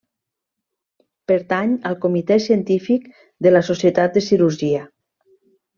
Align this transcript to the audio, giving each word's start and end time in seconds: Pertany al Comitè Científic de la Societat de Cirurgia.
Pertany 1.31 1.75
al 1.91 1.99
Comitè 2.07 2.39
Científic 2.47 3.07
de 3.47 3.55
la 3.55 3.65
Societat 3.73 4.19
de 4.19 4.29
Cirurgia. 4.31 4.87